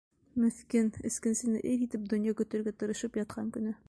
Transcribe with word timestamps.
Меҫкен, 0.43 0.87
эскесене 1.09 1.61
ир 1.73 1.83
итеп, 1.87 2.07
донъя 2.15 2.35
көтөргә 2.41 2.73
тырышып 2.81 3.21
ятҡан 3.23 3.53
көнө. 3.59 3.75